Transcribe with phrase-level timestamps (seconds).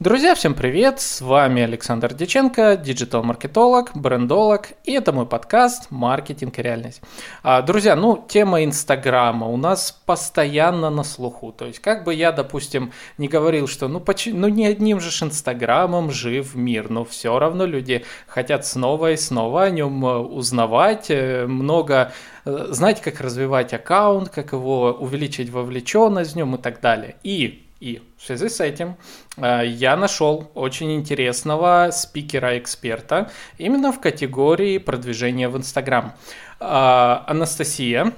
[0.00, 1.00] Друзья, всем привет!
[1.00, 7.02] С вами Александр Деченко, диджитал-маркетолог, брендолог, и это мой подкаст «Маркетинг и реальность».
[7.42, 11.50] А, друзья, ну, тема Инстаграма у нас постоянно на слуху.
[11.50, 15.08] То есть, как бы я, допустим, не говорил, что ну, поч- ну не одним же
[15.08, 21.06] Инстаграмом жив мир, но все равно люди хотят снова и снова о нем э, узнавать,
[21.10, 22.12] э, много
[22.44, 27.16] э, знать, как развивать аккаунт, как его увеличить вовлеченность в нем и так далее.
[27.24, 28.96] И и в связи с этим
[29.36, 36.14] э, я нашел очень интересного спикера-эксперта именно в категории продвижения в Инстаграм.
[36.60, 38.12] Э, Анастасия,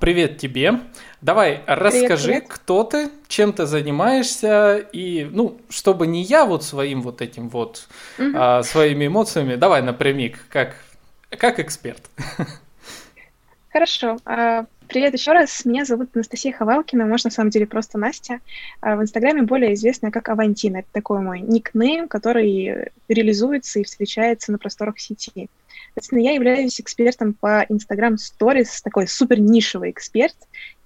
[0.00, 0.80] привет тебе.
[1.20, 2.44] Давай, расскажи, привет.
[2.48, 7.88] кто ты, чем ты занимаешься, и, ну, чтобы не я вот своим вот этим вот,
[8.18, 8.32] угу.
[8.34, 10.76] а, своими эмоциями, давай напрямик, как,
[11.30, 12.02] как эксперт.
[13.72, 14.18] Хорошо.
[14.88, 15.64] Привет еще раз.
[15.64, 18.40] Меня зовут Анастасия Ховалкина, можно на самом деле просто Настя.
[18.80, 20.78] А, в Инстаграме более известная как Авантина.
[20.78, 25.48] Это такой мой никнейм, который реализуется и встречается на просторах сети.
[25.88, 30.36] Соответственно, я являюсь экспертом по Instagram Stories, такой супер нишевый эксперт.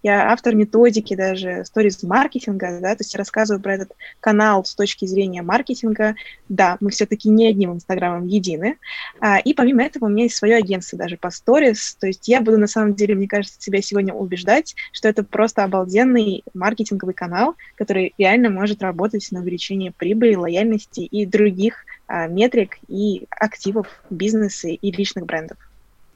[0.03, 5.05] Я автор методики даже сторис-маркетинга, да, то есть я рассказываю про этот канал с точки
[5.05, 6.15] зрения маркетинга.
[6.49, 8.79] Да, мы все-таки не одним Инстаграмом едины.
[9.21, 12.41] А, и помимо этого у меня есть свое агентство даже по сторис, то есть я
[12.41, 17.57] буду на самом деле, мне кажется, себя сегодня убеждать, что это просто обалденный маркетинговый канал,
[17.77, 24.69] который реально может работать на увеличение прибыли, лояльности и других а, метрик и активов бизнеса
[24.69, 25.59] и личных брендов.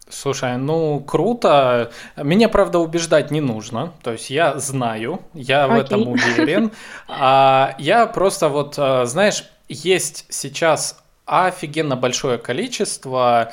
[0.09, 1.91] Слушай, ну круто.
[2.17, 3.93] Меня, правда, убеждать не нужно.
[4.03, 5.77] То есть я знаю, я Окей.
[5.77, 6.73] в этом уверен.
[7.09, 13.53] А я просто вот, а, знаешь, есть сейчас офигенно большое количество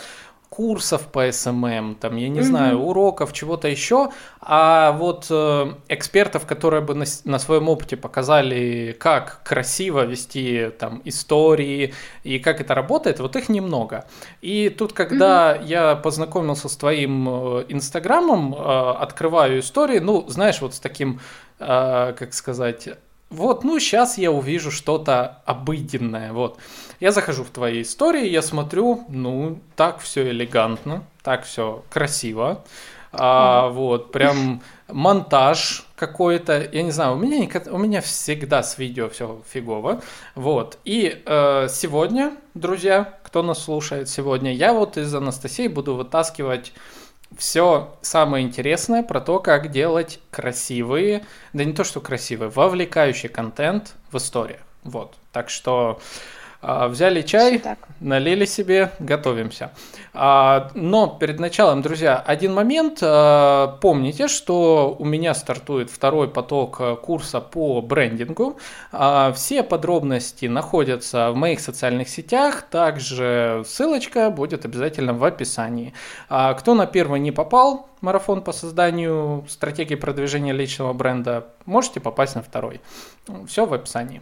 [0.52, 2.44] курсов по SMM, там, я не mm-hmm.
[2.44, 4.10] знаю, уроков, чего-то еще,
[4.42, 11.02] а вот э, экспертов, которые бы на, на своем опыте показали, как красиво вести там
[11.06, 11.94] истории
[12.24, 14.04] и как это работает, вот их немного.
[14.42, 15.68] И тут, когда mm-hmm.
[15.68, 21.22] я познакомился с твоим э, инстаграмом, э, открываю истории, ну, знаешь, вот с таким,
[21.60, 22.90] э, как сказать,
[23.32, 26.58] вот, ну, сейчас я увижу что-то обыденное, вот.
[27.00, 32.64] Я захожу в твои истории, я смотрю, ну, так все элегантно, так все красиво,
[33.14, 39.08] а, вот, прям монтаж какой-то, я не знаю, у меня, у меня всегда с видео
[39.08, 40.02] все фигово,
[40.36, 40.78] вот.
[40.84, 46.74] И э, сегодня, друзья, кто нас слушает сегодня, я вот из Анастасии буду вытаскивать
[47.38, 53.96] все самое интересное про то, как делать красивые, да не то что красивые, вовлекающий контент
[54.12, 54.62] в историях.
[54.84, 55.16] Вот.
[55.32, 56.00] Так что
[56.62, 57.62] взяли чай,
[58.00, 59.72] налили себе, готовимся.
[60.14, 63.00] А, но перед началом, друзья, один момент.
[63.02, 68.58] А, помните, что у меня стартует второй поток курса по брендингу.
[69.36, 72.64] Все подробности находятся в моих социальных сетях.
[72.70, 75.94] Также ссылочка будет обязательно в описании.
[76.28, 82.44] Кто на первый не попал, марафон по созданию стратегии продвижения личного бренда, можете попасть на
[82.44, 82.82] второй.
[83.48, 84.22] Все в описании.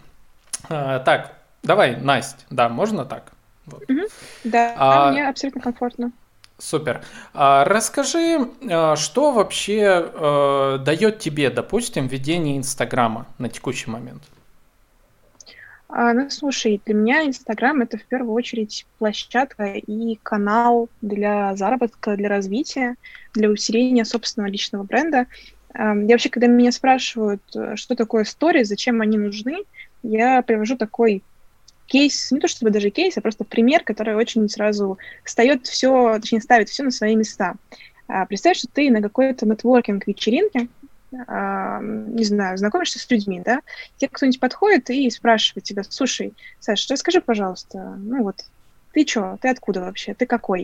[0.67, 3.31] Так, Давай, Настя, да, можно так?
[3.65, 3.83] Вот.
[3.89, 4.01] Угу.
[4.45, 6.11] Да, а, мне абсолютно комфортно.
[6.59, 7.01] Супер.
[7.33, 14.23] А, расскажи, а, что вообще а, дает тебе, допустим, ведение Инстаграма на текущий момент?
[15.87, 22.15] А, ну, слушай, для меня Инстаграм это в первую очередь площадка и канал для заработка,
[22.15, 22.95] для развития,
[23.33, 25.25] для усиления собственного личного бренда.
[25.73, 29.59] Я вообще, когда меня спрашивают, э, что такое стори, зачем они нужны,
[30.01, 31.23] я привожу такой
[31.89, 36.41] кейс, не то чтобы даже кейс, а просто пример, который очень сразу встает все, точнее,
[36.41, 37.55] ставит все на свои места.
[38.07, 40.69] А, представь, что ты на какой-то нетворкинг-вечеринке,
[41.27, 43.61] а, не знаю, знакомишься с людьми, да,
[43.97, 48.45] тебе кто-нибудь подходит и спрашивает тебя, слушай, Саша, расскажи, пожалуйста, ну вот,
[48.91, 50.63] ты чё, ты откуда вообще, ты какой?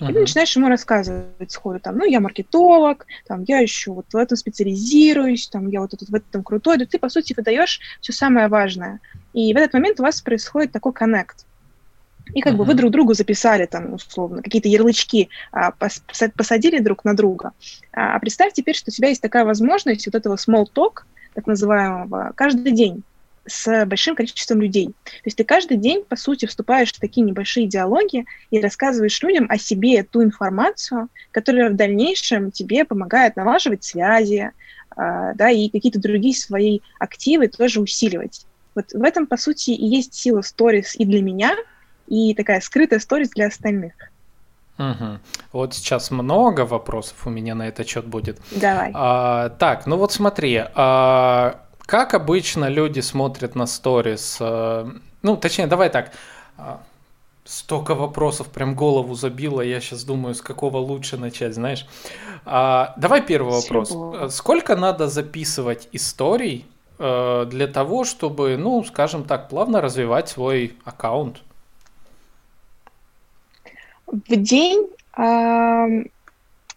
[0.00, 0.10] Uh-huh.
[0.10, 4.16] И ты начинаешь ему рассказывать сходу, там, ну, я маркетолог, там, я еще вот в
[4.16, 8.12] этом специализируюсь, там, я вот этот, в этом крутой, да ты, по сути, выдаешь все
[8.12, 9.00] самое важное.
[9.32, 11.46] И в этот момент у вас происходит такой коннект.
[12.34, 12.56] И как uh-huh.
[12.56, 17.52] бы вы друг другу записали там, условно, какие-то ярлычки, а, пос- посадили друг на друга.
[17.92, 21.02] А представь теперь, что у тебя есть такая возможность вот этого small talk,
[21.34, 23.02] так называемого, каждый день
[23.46, 24.88] с большим количеством людей.
[25.04, 29.46] То есть ты каждый день, по сути, вступаешь в такие небольшие диалоги и рассказываешь людям
[29.48, 34.50] о себе ту информацию, которая в дальнейшем тебе помогает налаживать связи,
[34.96, 38.46] э, да, и какие-то другие свои активы тоже усиливать.
[38.74, 41.56] Вот в этом, по сути, и есть сила сторис и для меня,
[42.06, 43.92] и такая скрытая сторис для остальных.
[44.78, 45.18] Угу.
[45.52, 48.40] Вот сейчас много вопросов у меня на этот счет будет.
[48.50, 48.90] Давай.
[48.94, 51.60] А, так, ну вот смотри, а,
[51.92, 54.38] как обычно люди смотрят на сторис?
[54.40, 54.90] Э,
[55.20, 56.12] ну, точнее, давай так.
[56.56, 56.80] А,
[57.44, 59.60] столько вопросов прям голову забило.
[59.60, 61.86] Я сейчас думаю, с какого лучше начать, знаешь.
[62.46, 63.88] А, давай первый вопрос.
[63.88, 64.30] Всего.
[64.30, 66.64] Сколько надо записывать историй
[66.98, 71.42] э, для того, чтобы, ну, скажем так, плавно развивать свой аккаунт?
[74.06, 74.88] В день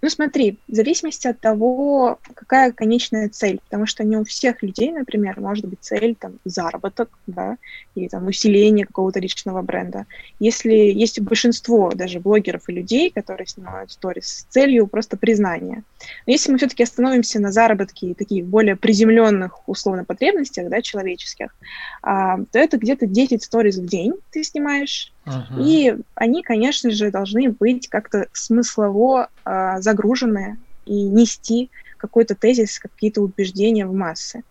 [0.01, 4.91] ну, смотри, в зависимости от того, какая конечная цель, потому что не у всех людей,
[4.91, 7.57] например, может быть цель там заработок, да,
[7.95, 10.05] или там усиление какого-то личного бренда.
[10.39, 15.83] Если есть большинство даже блогеров и людей, которые снимают сторис с целью просто признания.
[16.25, 21.55] Но если мы все-таки остановимся на заработке и таких более приземленных условно потребностях, да, человеческих,
[22.01, 25.63] а, то это где-то 10 сторис в день ты снимаешь, Uh-huh.
[25.63, 33.21] И они, конечно же, должны быть как-то смыслово э, загружены и нести какой-то тезис, какие-то
[33.21, 34.43] убеждения в массы.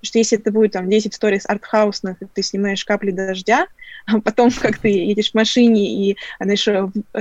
[0.00, 3.66] Потому что если это будет там 10 сториз артхаусных, ты снимаешь капли дождя,
[4.06, 6.68] а потом, как ты едешь в машине и, знаешь,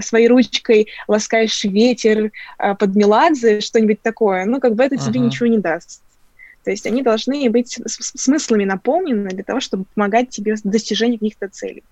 [0.05, 5.05] своей ручкой ласкаешь ветер э, под Меладзе, что-нибудь такое, ну, как бы это uh-huh.
[5.05, 6.01] тебе ничего не даст.
[6.63, 11.49] То есть они должны быть смыслами наполнены для того, чтобы помогать тебе в достижении каких-то
[11.49, 11.83] целей.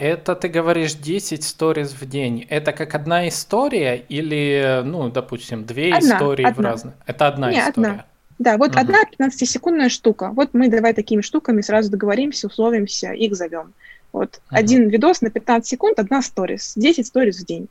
[0.00, 2.46] Это ты говоришь 10 сториз в день.
[2.48, 6.62] Это как одна история или, ну, допустим, две одна, истории одна.
[6.62, 6.94] в разных?
[7.06, 7.88] Это одна Не, история.
[7.88, 8.04] Одна.
[8.38, 8.80] Да, вот угу.
[8.80, 10.30] одна 15-секундная штука.
[10.34, 13.74] Вот мы давай такими штуками сразу договоримся, условимся, их зовем.
[14.12, 14.56] Вот угу.
[14.56, 16.72] один видос на 15 секунд, одна сторис.
[16.76, 17.68] 10 сториз в день.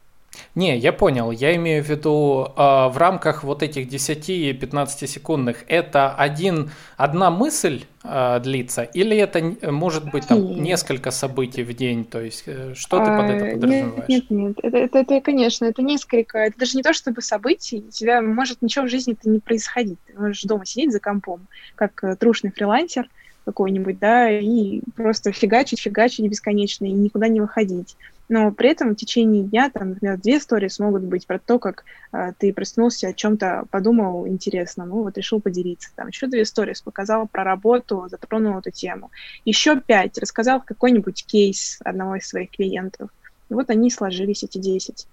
[0.56, 1.32] Не, я понял.
[1.32, 7.84] Я имею в виду э, в рамках вот этих 10-15 секундных это один, одна мысль
[8.04, 10.60] э, длится, или это может быть там нет.
[10.60, 12.06] несколько событий в день?
[12.06, 14.10] То есть э, что ты а, под это подразумеваешь?
[14.10, 14.58] Нет, нет, нет.
[14.64, 16.38] Это, это, это, конечно, это несколько.
[16.38, 17.86] Это даже не то чтобы событий.
[17.88, 20.00] У тебя может ничего в жизни это не происходить.
[20.08, 23.08] Ты можешь дома сидеть за компом, как э, трушный фрилансер
[23.46, 27.96] какой-нибудь, да, и просто фигачить, фигачить бесконечно и никуда не выходить
[28.30, 31.84] но при этом в течение дня, там, например, две истории смогут быть про то, как
[32.12, 35.90] э, ты проснулся, о чем-то подумал интересно, ну вот решил поделиться.
[35.96, 39.10] Там еще две истории показал про работу, затронул эту тему.
[39.46, 43.10] Еще пять рассказал какой-нибудь кейс одного из своих клиентов.
[43.50, 45.08] И вот они сложились, эти десять.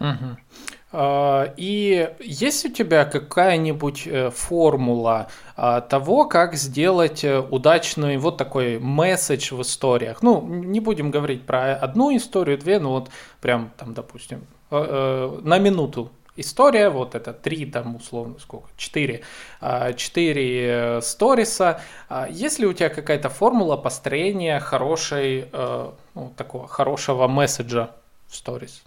[0.00, 0.36] Угу.
[1.56, 8.78] И есть у тебя какая-нибудь э, формула а, того, как сделать э, удачный вот такой
[8.78, 10.22] месседж в историях?
[10.22, 13.10] Ну, не будем говорить про одну историю, две, но вот
[13.40, 19.22] прям там, допустим, э, на минуту история, вот это три, там условно сколько, четыре,
[19.60, 21.80] а, четыре сториса.
[22.30, 25.50] Есть ли у тебя какая-то формула построения хорошей,
[26.14, 27.90] ну, такого хорошего месседжа
[28.28, 28.82] в сторис?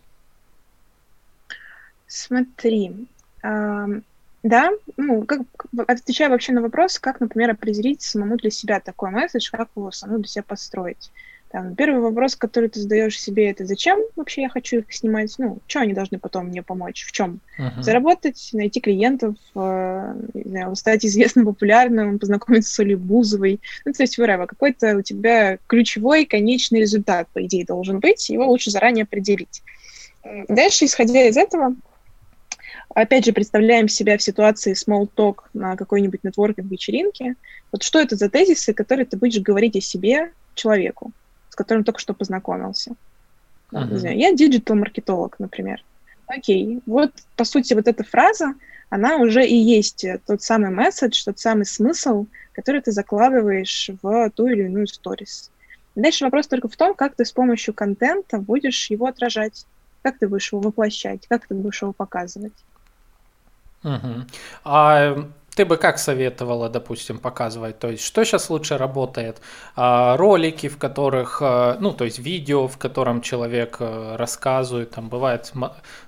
[2.10, 3.08] Смотри,
[3.44, 5.42] да, ну, как,
[5.86, 10.20] отвечая вообще на вопрос, как, например, определить самому для себя такой месседж, как его самому
[10.20, 11.12] для себя построить.
[11.52, 15.34] Там, первый вопрос, который ты задаешь себе, это зачем вообще я хочу их снимать?
[15.40, 17.06] Ну, что они должны потом мне помочь?
[17.06, 17.40] В чем?
[17.60, 17.82] Uh-huh.
[17.82, 23.60] Заработать, найти клиентов, э, знаю, стать известным, популярным, познакомиться с Олей Бузовой.
[23.86, 28.48] Ну, то есть, whatever, какой-то у тебя ключевой, конечный результат, по идее, должен быть, его
[28.48, 29.64] лучше заранее определить.
[30.48, 31.76] Дальше, исходя из этого,
[32.94, 37.36] опять же, представляем себя в ситуации small talk на какой-нибудь нетворкинг-вечеринке.
[37.72, 41.12] Вот что это за тезисы, которые ты будешь говорить о себе человеку,
[41.50, 42.96] с которым только что познакомился?
[43.72, 43.92] Uh-huh.
[43.92, 45.84] Не знаю, я диджитал-маркетолог, например.
[46.28, 48.54] Окей, вот, по сути, вот эта фраза,
[48.90, 54.48] она уже и есть тот самый месседж, тот самый смысл, который ты закладываешь в ту
[54.48, 55.52] или иную сторис.
[55.96, 59.66] Дальше вопрос только в том, как ты с помощью контента будешь его отражать,
[60.02, 62.54] как ты будешь его воплощать, как ты будешь его показывать.
[63.84, 64.26] Угу.
[64.66, 67.80] А ты бы как советовала, допустим, показывать?
[67.80, 69.42] То есть, что сейчас лучше работает?
[69.76, 75.10] А, ролики, в которых, а, ну, то есть видео, в котором человек а, рассказывает, там
[75.10, 75.52] бывает,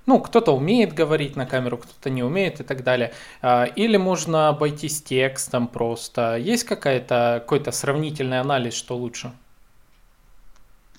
[0.05, 3.11] ну, кто-то умеет говорить на камеру, кто-то не умеет и так далее.
[3.41, 6.37] А, или можно обойтись текстом просто.
[6.37, 9.33] Есть какая-то, какой-то сравнительный анализ, что лучше?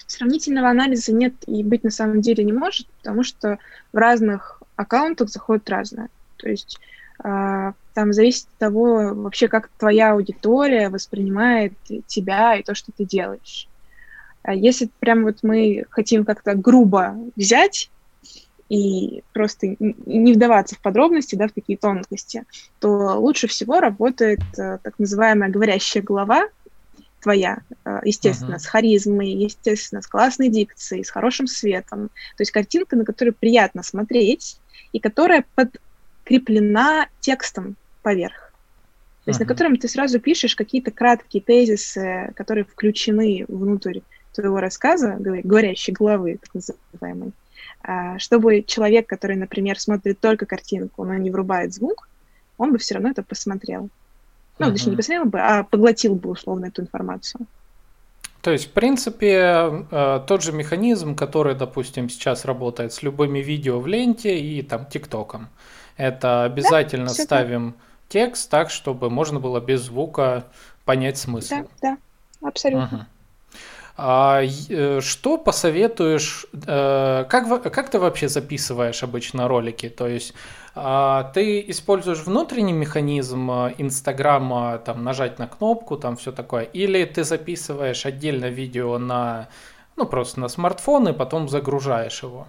[0.07, 3.59] Сравнительного анализа нет и быть на самом деле не может, потому что
[3.95, 6.11] в разных аккаунтах заходит разное.
[6.43, 6.79] То есть
[7.25, 11.73] э, там зависит от того вообще, как твоя аудитория воспринимает
[12.07, 13.69] тебя и то, что ты делаешь.
[14.43, 17.91] А если прям вот мы хотим как-то грубо взять
[18.69, 22.45] и просто не вдаваться в подробности, да, в такие тонкости,
[22.81, 26.49] то лучше всего работает э, так называемая говорящая голова
[27.21, 28.61] твоя, э, естественно, uh-huh.
[28.61, 32.09] с харизмой, естественно, с классной дикцией, с хорошим светом.
[32.37, 34.59] То есть картинка, на которую приятно смотреть
[34.93, 35.81] и которая под
[36.33, 38.53] закреплена текстом поверх.
[39.25, 39.45] то есть uh-huh.
[39.45, 44.01] на котором ты сразу пишешь какие-то краткие тезисы, которые включены внутрь
[44.33, 47.33] твоего рассказа, говорящей головы, так называемой,
[47.83, 52.09] а, чтобы человек, который, например, смотрит только картинку, но не врубает звук,
[52.57, 53.91] он бы все равно это посмотрел.
[54.59, 54.73] Ну, uh-huh.
[54.73, 57.47] точнее, не посмотрел бы, а поглотил бы условно эту информацию.
[58.41, 63.79] То есть, в принципе, э, тот же механизм, который, допустим, сейчас работает с любыми видео
[63.79, 65.49] в ленте и там ТикТоком.
[66.03, 67.83] Это обязательно да, ставим так.
[68.09, 70.47] текст так, чтобы можно было без звука
[70.85, 71.55] понять смысл.
[71.55, 72.97] Да, да, абсолютно.
[72.97, 73.07] Угу.
[73.99, 74.43] А,
[75.01, 79.89] что посоветуешь, э, как, как ты вообще записываешь обычно ролики?
[79.89, 80.35] То есть
[80.75, 87.05] а, ты используешь внутренний механизм э, Инстаграма, там нажать на кнопку, там все такое, или
[87.05, 89.47] ты записываешь отдельно видео на,
[89.95, 92.49] ну просто на смартфон и потом загружаешь его?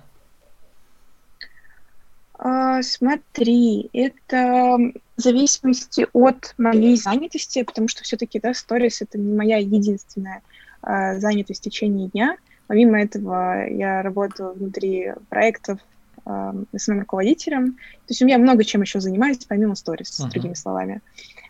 [2.45, 4.77] А, смотри, это
[5.15, 10.41] в зависимости от моей занятости, потому что все-таки, да, сторис это не моя единственная
[10.81, 12.35] а, занятость в течение дня.
[12.67, 15.79] Помимо этого, я работаю внутри проектов
[16.25, 17.73] э, основным руководителем.
[17.73, 20.29] То есть у меня много чем еще занимаюсь, помимо сторис, uh-huh.
[20.29, 21.01] другими словами.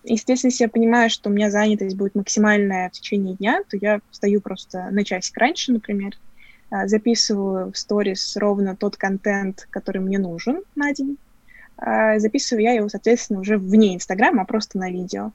[0.04, 4.00] Естественно, если я понимаю, что у меня занятость будет максимальная в течение дня, то я
[4.12, 6.33] встаю просто на часик раньше, например, э,
[6.86, 11.18] записываю в сторис ровно тот контент, который мне нужен на день.
[11.78, 15.32] Э, записываю я его, соответственно, уже вне Инстаграма, а просто на видео.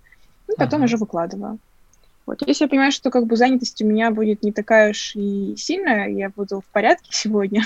[0.49, 0.87] И потом uh-huh.
[0.87, 1.59] уже выкладываю.
[2.29, 2.47] Вот.
[2.47, 6.09] Если я понимаю, что как бы занятость у меня будет не такая уж и сильная,
[6.09, 7.63] я буду в порядке сегодня,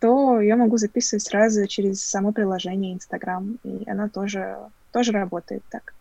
[0.00, 4.56] то я могу записывать сразу через само приложение Инстаграм, и оно тоже,
[4.92, 5.94] тоже работает так.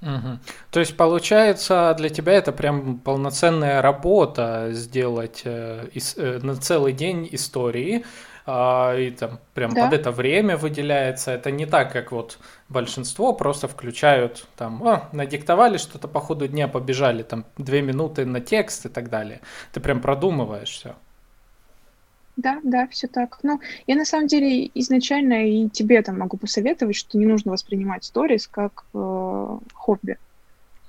[0.00, 0.38] Угу.
[0.70, 7.28] То есть получается для тебя это прям полноценная работа сделать э, э, на целый день
[7.32, 8.04] истории,
[8.50, 9.84] а, и там прям да.
[9.84, 11.32] под это время выделяется.
[11.32, 12.38] Это не так, как вот
[12.68, 18.40] большинство просто включают там, о, надиктовали что-то по ходу дня, побежали там две минуты на
[18.40, 19.40] текст и так далее.
[19.72, 20.94] Ты прям продумываешь все.
[22.38, 23.40] Да, да, все так.
[23.42, 28.04] Ну, я на самом деле изначально и тебе там могу посоветовать, что не нужно воспринимать
[28.04, 30.18] сторис как э, хобби.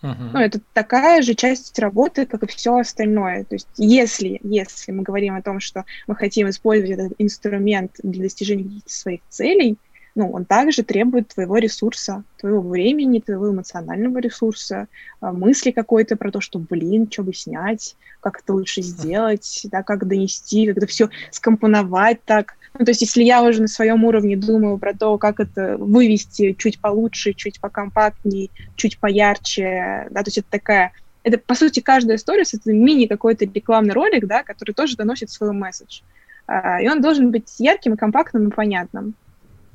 [0.03, 0.29] Uh-huh.
[0.31, 3.45] Ну, это такая же часть работы, как и все остальное.
[3.45, 8.21] То есть, если, если мы говорим о том, что мы хотим использовать этот инструмент для
[8.21, 9.79] достижения каких-то своих целей,
[10.15, 14.87] ну, он также требует твоего ресурса, твоего времени, твоего эмоционального ресурса,
[15.21, 19.83] а, мысли какой-то про то, что, блин, что бы снять, как это лучше сделать, да,
[19.83, 22.55] как донести, как это все скомпоновать так.
[22.77, 26.53] Ну, то есть, если я уже на своем уровне думаю про то, как это вывести
[26.53, 30.91] чуть получше, чуть покомпактнее, чуть поярче, да, то есть это такая
[31.23, 35.51] это, по сути, каждая история— это мини какой-то рекламный ролик, да, который тоже доносит свой
[35.51, 36.01] месседж.
[36.47, 39.13] Uh, и он должен быть ярким и компактным и понятным.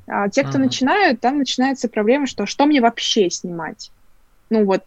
[0.07, 0.63] А те, кто uh-huh.
[0.63, 3.91] начинают, там начинается проблема, что что мне вообще снимать?
[4.51, 4.83] Ну вот,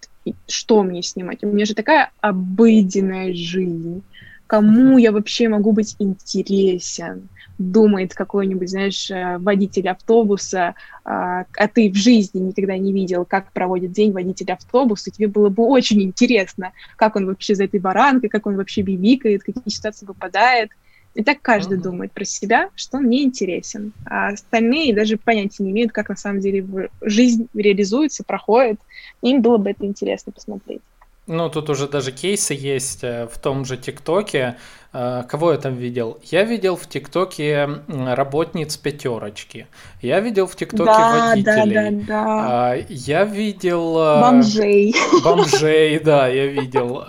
[0.47, 1.43] что мне снимать?
[1.43, 4.03] У меня же такая обыденная жизнь.
[4.45, 7.27] Кому я вообще могу быть интересен?
[7.57, 13.51] Думает какой-нибудь, знаешь, э, водитель автобуса, а, а ты в жизни никогда не видел, как
[13.51, 18.29] проводит день водитель автобуса, тебе было бы очень интересно, как он вообще за этой баранкой,
[18.29, 20.69] как он вообще бибикает, какие ситуации попадает.
[21.17, 21.81] И так каждый uh-huh.
[21.81, 23.91] думает про себя, что он не интересен.
[24.05, 26.63] А остальные даже понятия не имеют, как на самом деле
[27.01, 28.79] жизнь реализуется, проходит.
[29.23, 30.81] Им было бы это интересно посмотреть.
[31.25, 34.57] Ну, тут уже даже кейсы есть э, в том же ТикТоке.
[34.99, 36.17] Э, кого я там видел?
[36.23, 39.67] Я видел в ТикТоке работниц пятерочки.
[40.01, 42.03] Я видел в ТикТоке да, водителей.
[42.03, 42.75] Да, да, да.
[42.89, 43.95] Я видел...
[43.99, 44.95] Э, бомжей.
[45.23, 47.03] Бомжей, да, я видел.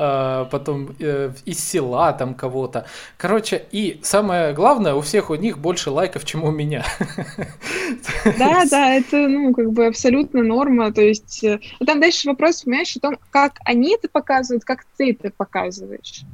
[0.51, 0.89] Потом
[1.47, 2.85] из села там кого-то.
[3.17, 6.85] Короче, и самое главное, у всех у них больше лайков, чем у меня.
[8.39, 10.93] Да, да, это, ну, как бы абсолютно норма.
[10.93, 11.43] То есть
[11.87, 16.25] там дальше вопрос, понимаешь, о том, как они это показывают, как ты это показываешь.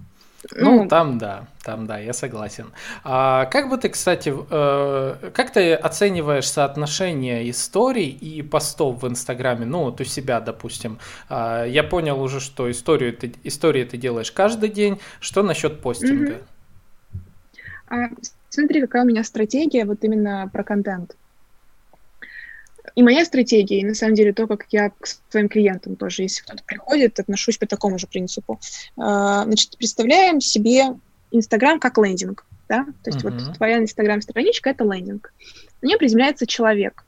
[0.52, 2.72] Ну, ну, там да, там да, я согласен.
[3.02, 9.64] А как бы ты, кстати, э, как ты оцениваешь соотношение историй и постов в Инстаграме?
[9.64, 10.98] Ну, вот у себя, допустим.
[11.28, 15.00] А, я понял уже, что историю ты, истории ты делаешь каждый день.
[15.20, 16.34] Что насчет постинга?
[16.34, 17.18] Mm-hmm.
[17.88, 18.08] А,
[18.48, 21.16] смотри, какая у меня стратегия вот именно про контент.
[22.94, 26.42] И моя стратегия, и на самом деле то, как я к своим клиентам тоже, если
[26.42, 28.60] кто-то приходит, отношусь по такому же принципу.
[28.96, 30.96] А, значит, представляем себе
[31.30, 33.46] Инстаграм как лендинг, да, то есть uh-huh.
[33.46, 35.32] вот твоя Инстаграм-страничка— это лендинг.
[35.82, 37.04] На нее приземляется человек.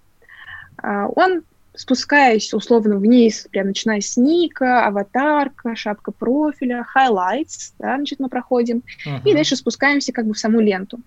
[0.78, 1.42] А, он
[1.76, 8.82] спускаясь условно вниз, прям начиная с ника, аватарка, шапка профиля, highlights, да, значит, мы проходим,
[9.06, 9.20] uh-huh.
[9.24, 11.00] и дальше спускаемся как бы в саму ленту.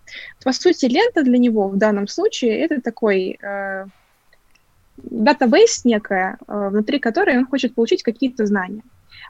[0.43, 3.85] По сути, лента для него в данном случае это такой э,
[5.03, 8.83] датабейс некая, э, внутри которой он хочет получить какие-то знания.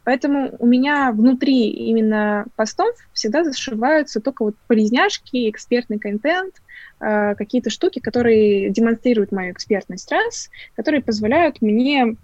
[0.04, 6.56] Поэтому у меня внутри именно постов всегда зашиваются только вот полезняшки, экспертный контент,
[7.00, 12.16] э, какие-то штуки, которые демонстрируют мою экспертность раз, которые позволяют мне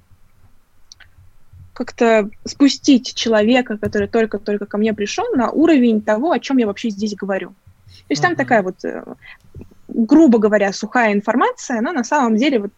[1.73, 6.89] как-то спустить человека, который только-только ко мне пришел, на уровень того, о чем я вообще
[6.89, 7.49] здесь говорю.
[7.49, 7.53] То
[8.09, 8.27] есть uh-huh.
[8.27, 9.03] там такая вот, э,
[9.95, 12.71] грубо говоря, сухая информация, но на самом деле вот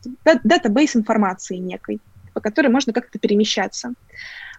[0.44, 2.00] датабейс информации некой,
[2.34, 3.94] по которой можно как-то перемещаться.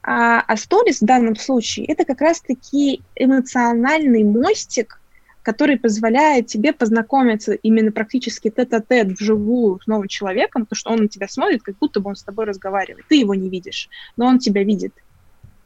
[0.02, 5.00] А, а сторис в данном случае это как раз-таки эмоциональный мостик,
[5.42, 11.08] который позволяет тебе познакомиться именно практически тет-а-тет вживую с новым человеком, потому что он на
[11.08, 13.06] тебя смотрит, как будто бы он с тобой разговаривает.
[13.08, 14.92] Ты его не видишь, но он тебя видит.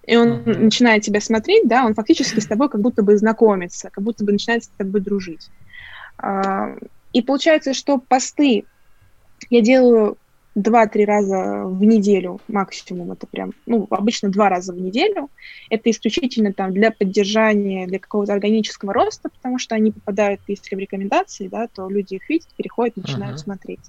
[0.06, 4.04] И он начинает тебя смотреть, да, он фактически с тобой как будто бы знакомится, как
[4.04, 5.48] будто бы начинает с тобой дружить.
[7.12, 8.64] И получается, что посты
[9.50, 10.16] я делаю
[10.54, 15.30] два-три раза в неделю максимум, это прям, ну, обычно два раза в неделю.
[15.70, 20.78] Это исключительно там для поддержания, для какого-то органического роста, потому что они попадают, если в
[20.78, 23.44] рекомендации, да, то люди их видят, переходят, начинают uh-huh.
[23.44, 23.80] смотреть.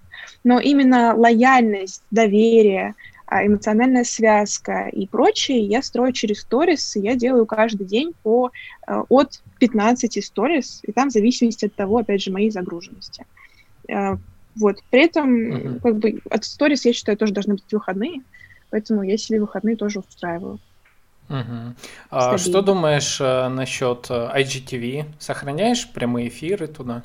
[0.43, 7.45] Но именно лояльность, доверие, а, эмоциональная связка и прочее я строю через сторис, я делаю
[7.45, 8.51] каждый день по
[8.85, 13.25] э, от 15 сторис, и там в зависимости от того, опять же, моей загруженности.
[13.87, 14.17] Э,
[14.57, 14.79] вот.
[14.89, 15.79] При этом, uh-huh.
[15.79, 18.23] как бы, от сторис, я считаю, тоже должны быть выходные,
[18.71, 20.59] поэтому я себе выходные тоже устраиваю.
[21.29, 21.73] Uh-huh.
[22.09, 25.05] А что думаешь э, насчет э, IGTV?
[25.17, 27.03] Сохраняешь прямые эфиры туда?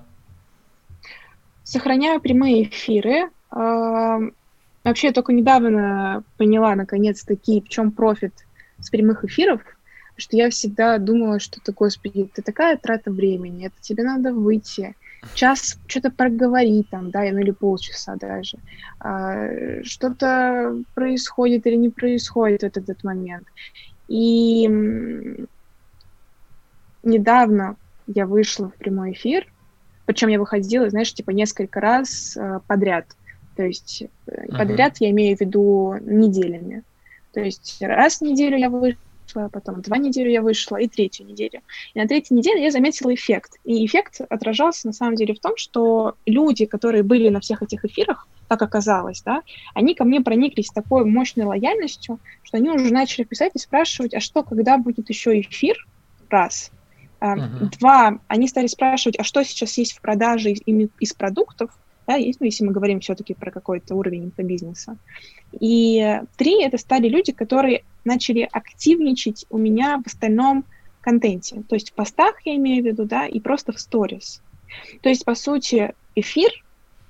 [1.62, 3.30] Сохраняю прямые эфиры.
[3.50, 8.32] Вообще, я только недавно поняла, наконец-таки, в чем профит
[8.80, 9.60] с прямых эфиров,
[10.18, 14.94] что я всегда думала, что ты, господи, это такая трата времени, это тебе надо выйти,
[15.34, 18.58] час что-то проговорить там, да, ну или полчаса даже.
[19.00, 19.48] А,
[19.84, 23.46] что-то происходит или не происходит в этот, этот момент.
[24.08, 24.68] И
[27.02, 29.46] недавно я вышла в прямой эфир,
[30.04, 33.06] причем я выходила, знаешь, типа несколько раз э, подряд.
[33.56, 34.56] То есть uh-huh.
[34.56, 36.82] подряд я имею в виду неделями.
[37.34, 38.98] То есть раз в неделю я вышла,
[39.34, 41.60] вышла, потом два недели я вышла, и третью неделю.
[41.94, 43.56] И на третьей неделе я заметила эффект.
[43.64, 47.84] И эффект отражался на самом деле в том, что люди, которые были на всех этих
[47.84, 49.42] эфирах, как оказалось, да,
[49.74, 54.20] они ко мне прониклись такой мощной лояльностью, что они уже начали писать и спрашивать, а
[54.20, 55.86] что, когда будет еще эфир?
[56.30, 56.70] Раз.
[57.20, 57.70] Uh-huh.
[57.78, 61.70] Два, они стали спрашивать, а что сейчас есть в продаже из, из продуктов,
[62.06, 64.96] да, есть, ну, если мы говорим все-таки про какой-то уровень инфобизнеса.
[65.60, 70.64] И три— это стали люди, которые начали активничать у меня в остальном
[71.00, 71.62] контенте.
[71.68, 74.42] То есть в постах, я имею в виду, да, и просто в сторис.
[75.02, 76.50] То есть, по сути, эфир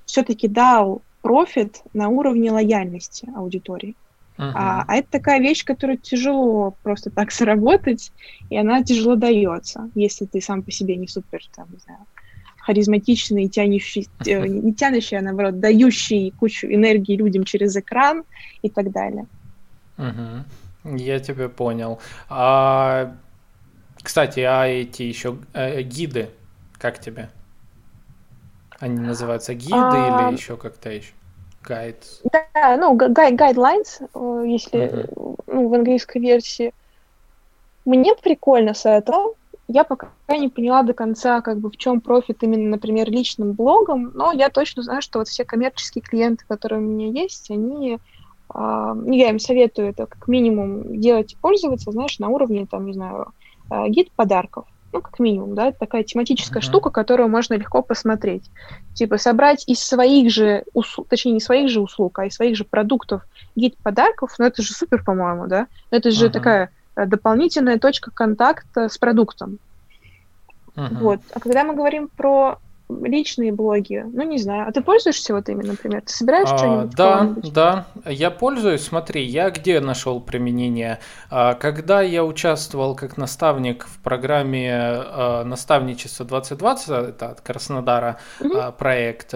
[0.04, 3.94] все-таки дал профит на уровне лояльности аудитории.
[4.36, 4.52] Uh-huh.
[4.54, 8.12] А, а это такая вещь, которую тяжело просто так заработать,
[8.50, 12.00] и она тяжело дается, если ты сам по себе не супер, там, не знаю,
[12.68, 18.22] харизматичный, тянущий, э, не тянущий, а наоборот, дающий кучу энергии людям через экран
[18.62, 19.26] и так далее.
[19.96, 20.44] Угу.
[20.96, 22.00] Я тебя понял.
[22.28, 23.14] А,
[24.02, 26.30] кстати, а эти еще э, гиды,
[26.78, 27.30] как тебе?
[28.80, 30.28] Они называются гиды а...
[30.28, 31.12] или еще как-то еще?
[31.62, 32.04] Гайд.
[32.32, 36.72] Да, ну, гай guidelines, э, если uh ну, в английской версии.
[37.84, 39.34] Мне прикольно с этого,
[39.66, 44.12] я пока не поняла до конца, как бы в чем профит именно, например, личным блогом,
[44.14, 47.98] но я точно знаю, что вот все коммерческие клиенты, которые у меня есть, они,
[48.54, 52.92] э, я им советую это как минимум делать и пользоваться, знаешь, на уровне, там, не
[52.92, 53.32] знаю,
[53.70, 54.66] э, гид подарков.
[54.90, 56.64] Ну, как минимум, да, это такая тематическая uh-huh.
[56.64, 58.44] штука, которую можно легко посмотреть.
[58.94, 62.64] Типа собрать из своих же услуг, точнее, не своих же услуг, а из своих же
[62.64, 63.22] продуктов
[63.54, 65.66] гид подарков, ну, это же супер, по-моему, да?
[65.90, 66.32] Это же uh-huh.
[66.32, 69.58] такая Э, дополнительная точка контакта с продуктом.
[70.74, 70.98] Uh-huh.
[70.98, 71.20] Вот.
[71.32, 72.58] А когда мы говорим про
[72.88, 76.02] личные блоги, ну не знаю, а ты пользуешься вот ими, например?
[76.02, 76.94] Ты собираешь а, что-нибудь?
[76.96, 78.82] Да, да, я пользуюсь.
[78.82, 80.98] Смотри, я где нашел применение?
[81.30, 88.72] А, когда я участвовал как наставник в программе а, наставничество 2020, это от Краснодара uh-huh.
[88.72, 89.34] проект,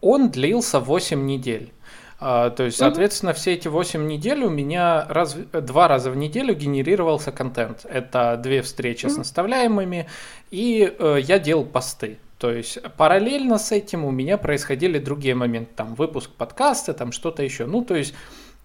[0.00, 1.72] он длился 8 недель.
[2.20, 7.32] То есть, соответственно, все эти 8 недель у меня раз, два раза в неделю генерировался
[7.32, 7.84] контент.
[7.84, 10.06] Это две встречи с наставляемыми,
[10.52, 12.20] и э, я делал посты.
[12.42, 17.44] То есть параллельно с этим у меня происходили другие моменты, там выпуск подкаста, там что-то
[17.44, 17.66] еще.
[17.66, 18.14] Ну, то есть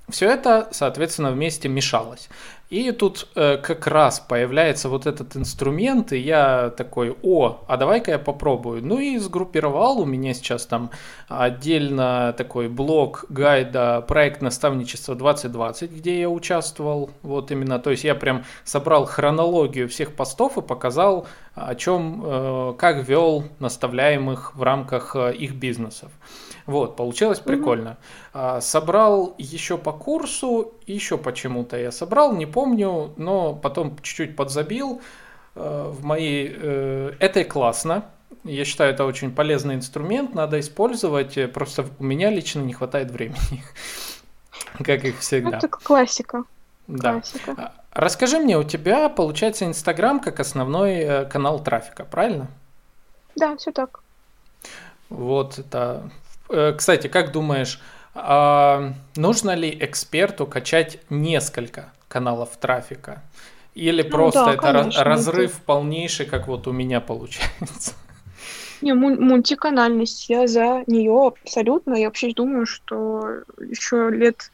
[0.09, 2.29] все это, соответственно, вместе мешалось.
[2.69, 8.11] И тут э, как раз появляется вот этот инструмент, и я такой, о, а давай-ка
[8.11, 8.85] я попробую.
[8.85, 10.91] Ну и сгруппировал, у меня сейчас там
[11.29, 18.15] отдельно такой блок гайда проект наставничества 2020, где я участвовал, вот именно, то есть я
[18.15, 25.15] прям собрал хронологию всех постов и показал, о чем, э, как вел наставляемых в рамках
[25.15, 26.11] э, их бизнесов.
[26.67, 27.97] Вот, получилось прикольно.
[28.33, 28.59] Угу.
[28.59, 35.01] Собрал еще по курсу, еще почему-то я собрал, не помню, но потом чуть-чуть подзабил.
[35.55, 36.53] Э, в моей...
[36.53, 38.03] Э, это классно.
[38.43, 41.37] Я считаю, это очень полезный инструмент, надо использовать.
[41.53, 43.63] Просто у меня лично не хватает времени.
[44.83, 45.57] Как и всегда.
[45.57, 46.43] Это классика.
[46.87, 47.13] Да.
[47.13, 47.71] Классика.
[47.93, 52.47] Расскажи мне, у тебя получается Инстаграм как основной э, канал трафика, правильно?
[53.35, 54.01] Да, все так.
[55.09, 56.09] Вот это Э,
[56.47, 57.79] кстати, как думаешь,
[58.13, 63.21] а нужно ли эксперту качать несколько каналов трафика?
[63.75, 65.61] Или ну, просто да, это конечно, разрыв это...
[65.65, 67.93] полнейший, как вот у меня получается?
[68.81, 71.95] Не, мультиканальность, я за нее абсолютно.
[71.95, 74.51] Я вообще думаю, что еще лет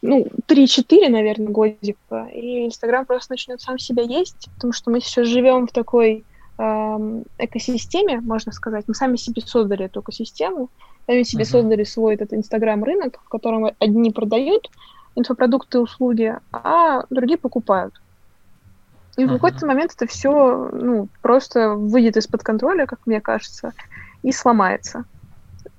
[0.00, 5.26] ну, 3-4, наверное, годика, и Инстаграм просто начнет сам себя есть, потому что мы сейчас
[5.26, 6.24] живем в такой
[6.58, 8.84] э, экосистеме, можно сказать.
[8.86, 10.70] Мы сами себе создали эту экосистему,
[11.08, 11.46] Сами себе uh-huh.
[11.46, 14.70] создали свой этот Инстаграм-рынок, в котором одни продают
[15.16, 17.94] инфопродукты, услуги, а другие покупают.
[19.16, 19.28] И uh-huh.
[19.28, 23.72] в какой-то момент это все ну, просто выйдет из-под контроля, как мне кажется,
[24.22, 25.06] и сломается.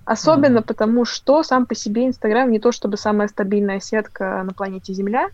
[0.03, 0.67] Особенно uh-huh.
[0.67, 5.29] потому, что сам по себе Инстаграм не то чтобы самая стабильная сетка на планете Земля.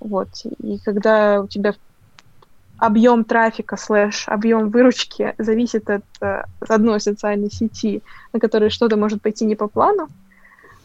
[0.00, 0.30] Вот.
[0.64, 1.74] И когда у тебя
[2.78, 9.20] объем трафика слэш объем выручки зависит от э, одной социальной сети, на которой что-то может
[9.20, 10.08] пойти не по плану,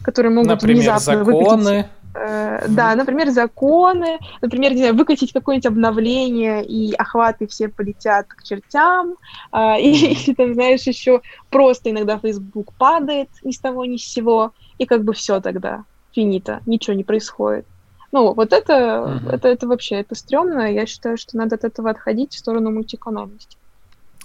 [0.02, 1.62] которые могут например, внезапно законы.
[1.62, 1.86] выкатить...
[2.16, 8.42] Э, да, например, законы, например, не знаю, выкатить какое-нибудь обновление, и охваты все полетят к
[8.42, 9.14] чертям,
[9.52, 14.52] э, и, там, знаешь, еще просто иногда Facebook падает ни с того ни с сего,
[14.78, 17.66] и как бы все тогда, финита, ничего не происходит.
[18.14, 19.28] Ну, вот это, угу.
[19.28, 20.72] это, это вообще, это стрёмно.
[20.72, 23.56] Я считаю, что надо от этого отходить в сторону мультиканальности.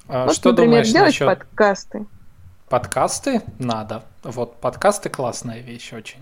[0.07, 1.27] А вот, что например, думаешь делать насчет...
[1.27, 2.05] подкасты.
[2.69, 4.03] Подкасты надо.
[4.21, 6.19] Вот подкасты классная вещь очень.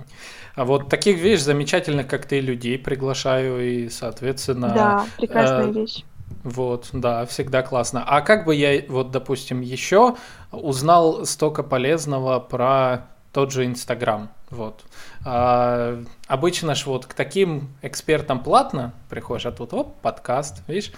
[0.55, 4.69] А вот таких вещь замечательных, как ты, людей приглашаю и, соответственно.
[4.73, 6.05] Да, прекрасная э, вещь.
[6.45, 8.01] Вот, да, всегда классно.
[8.07, 10.15] А как бы я, вот, допустим, еще
[10.53, 14.29] узнал столько полезного про тот же Инстаграм.
[14.49, 14.85] Вот.
[15.29, 20.93] А, обычно ж вот к таким экспертам платно приходишь, а тут оп, подкаст, видишь?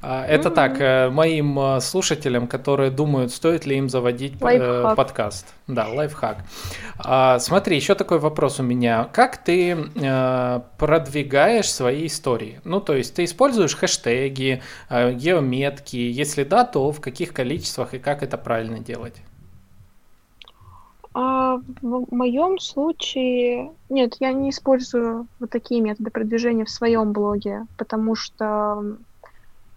[0.00, 0.54] А, это mm-hmm.
[0.54, 4.96] так, э, моим э, слушателям, которые думают, стоит ли им заводить э, лайфхак.
[4.96, 5.46] подкаст.
[5.66, 6.44] Да, лайфхак.
[6.98, 9.08] А, смотри, еще такой вопрос у меня.
[9.12, 9.76] Как ты
[10.78, 12.60] продвигаешь свои истории?
[12.62, 15.96] Ну, то есть ты используешь хэштеги, геометки?
[15.96, 19.14] Если да, то в каких количествах и как это правильно делать?
[21.14, 27.66] А в моем случае нет, я не использую вот такие методы продвижения в своем блоге,
[27.76, 28.96] потому что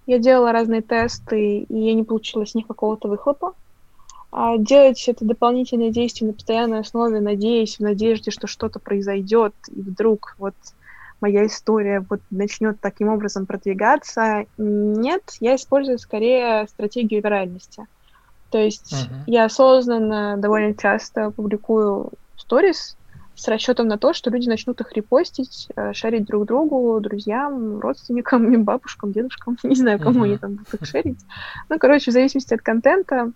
[0.07, 3.53] я делала разные тесты, и я не получила с них какого-то выхлопа.
[4.31, 9.81] А делать это дополнительное действие на постоянной основе, надеясь, в надежде, что что-то произойдет, и
[9.81, 10.55] вдруг вот
[11.21, 14.45] моя история вот начнет таким образом продвигаться.
[14.57, 17.85] Нет, я использую скорее стратегию виральности.
[18.49, 19.23] То есть uh-huh.
[19.27, 22.97] я осознанно довольно часто публикую сторис
[23.35, 28.63] с расчетом на то, что люди начнут их репостить, э, шарить друг другу, друзьям, родственникам,
[28.63, 30.25] бабушкам, дедушкам, не знаю, кому uh-huh.
[30.25, 31.19] они там будут их шерить.
[31.69, 33.31] Ну, короче, в зависимости от контента,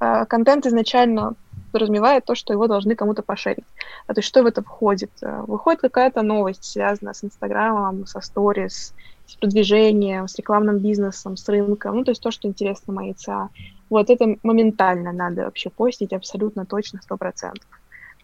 [0.00, 1.34] э, контент изначально
[1.70, 3.64] подразумевает то, что его должны кому-то пошерить.
[4.06, 5.10] А то есть что в это входит?
[5.22, 8.94] Э, выходит какая-то новость, связанная с Инстаграмом, со сторис,
[9.26, 13.48] с продвижением, с рекламным бизнесом, с рынком, ну, то есть то, что интересно моей ЦА.
[13.88, 17.66] Вот это моментально надо вообще постить абсолютно точно, сто процентов.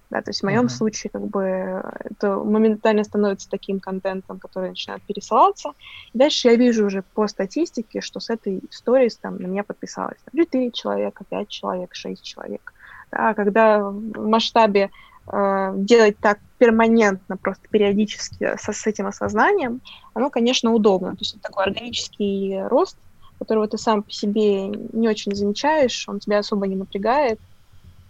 [0.08, 0.68] Да, то есть в моем uh-huh.
[0.68, 5.70] случае как бы это моментально становится таким контентом, который начинает пересылаться.
[6.12, 10.18] И дальше я вижу уже по статистике, что с этой историей там на меня подписалось
[10.24, 12.72] там, 4 человека, 5 человек, 6 человек.
[13.12, 14.90] Да, когда в масштабе
[15.30, 19.80] э, делать так перманентно, просто периодически со, с этим осознанием,
[20.14, 21.12] оно, конечно, удобно.
[21.12, 22.96] То есть это такой органический рост,
[23.38, 27.38] которого ты сам по себе не очень замечаешь, он тебя особо не напрягает.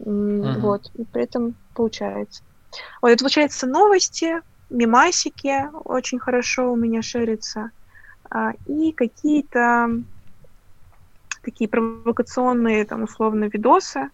[0.00, 0.60] Uh-huh.
[0.60, 2.42] Вот, и при этом получается.
[3.00, 7.70] Вот, это получается новости, мемасики очень хорошо у меня шерится,
[8.30, 9.88] а, и какие-то
[11.42, 14.10] такие провокационные, там, условно, видосы,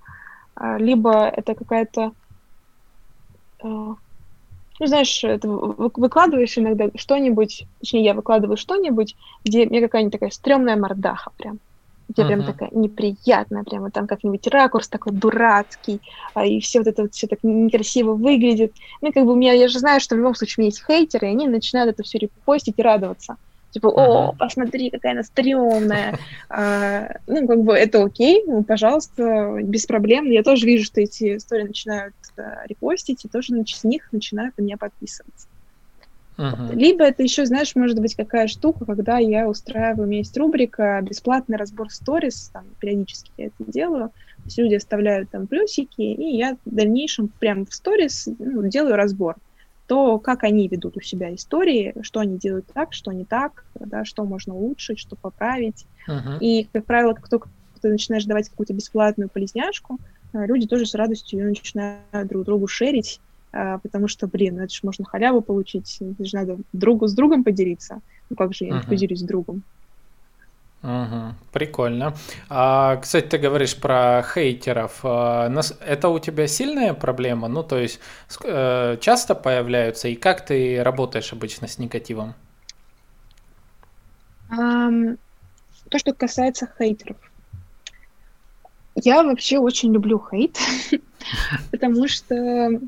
[0.57, 2.13] либо это какая-то
[3.63, 3.97] а,
[4.83, 10.77] ну, знаешь, это выкладываешь иногда что-нибудь, точнее, я выкладываю что-нибудь, где мне какая-нибудь такая стрёмная
[10.77, 11.61] мордаха прям.
[12.09, 12.27] Где uh-huh.
[12.27, 16.01] прям такая неприятная, прямо там как-нибудь ракурс такой дурацкий,
[16.35, 18.73] а, и все вот это вот все так некрасиво выглядит.
[19.01, 20.85] Ну, как бы у меня, я же знаю, что в любом случае у меня есть
[20.85, 23.37] хейтеры, и они начинают это все репостить и радоваться.
[23.73, 26.19] Типа, о, посмотри, какая она стрёмная.
[26.55, 30.27] А, ну, как бы это окей, ну, пожалуйста, без проблем.
[30.27, 34.63] Я тоже вижу, что эти истории начинают а, репостить, и тоже с них начинают на
[34.63, 35.47] меня подписываться.
[36.37, 36.75] Uh-huh.
[36.75, 41.01] Либо это еще, знаешь, может быть какая штука, когда я устраиваю, у меня есть рубрика
[41.03, 46.37] «Бесплатный разбор сторис», там, периодически я это делаю, то есть люди оставляют там плюсики, и
[46.37, 49.37] я в дальнейшем прямо в сторис ну, делаю разбор
[49.93, 54.07] то, как они ведут у себя истории, что они делают так, что не так, да,
[54.07, 55.85] что можно улучшить, что поправить.
[56.09, 56.39] Uh-huh.
[56.41, 57.51] И, как правило, как только
[57.83, 59.99] ты начинаешь давать какую-то бесплатную полезняшку,
[60.33, 63.21] э, люди тоже с радостью ее начинают друг другу шерить,
[63.53, 67.45] э, потому что, блин, это же можно халяву получить, это же надо другу с другом
[67.45, 68.01] поделиться.
[68.31, 68.89] Ну как же я uh-huh.
[68.89, 69.63] поделюсь с другом?
[70.83, 72.15] Угу, прикольно.
[72.49, 75.01] А, кстати, ты говоришь про хейтеров.
[75.05, 75.49] А,
[75.81, 77.47] это у тебя сильная проблема?
[77.47, 78.01] Ну, то есть
[78.43, 82.35] э, часто появляются, и как ты работаешь обычно с негативом?
[84.51, 85.19] Um,
[85.89, 87.17] то, что касается хейтеров.
[88.97, 90.59] Я вообще очень люблю хейт,
[91.71, 92.81] потому что...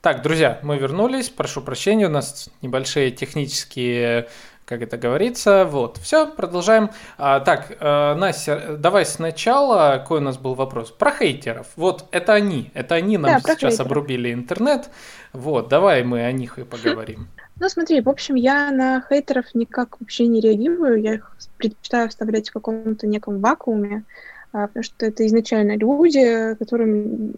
[0.00, 1.30] Так, друзья, мы вернулись.
[1.30, 4.28] Прошу прощения, у нас небольшие технические
[4.64, 5.64] как это говорится.
[5.64, 6.90] Вот, все, продолжаем.
[7.18, 10.90] А, так, э, Настя, давай сначала, какой у нас был вопрос?
[10.90, 11.66] Про хейтеров.
[11.76, 14.88] Вот, это они, это они нам да, сейчас обрубили интернет.
[15.32, 17.28] Вот, давай мы о них и поговорим.
[17.60, 22.50] Ну, смотри, в общем, я на хейтеров никак вообще не реагирую, я их предпочитаю оставлять
[22.50, 24.04] в каком-то неком вакууме,
[24.52, 27.34] а, потому что это изначально люди, которым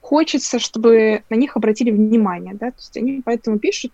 [0.00, 3.92] хочется, чтобы на них обратили внимание, да, то есть они поэтому пишут